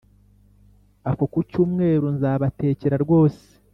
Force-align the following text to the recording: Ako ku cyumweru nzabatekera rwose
Ako 1.09 1.23
ku 1.31 1.39
cyumweru 1.49 2.07
nzabatekera 2.15 2.95
rwose 3.03 3.45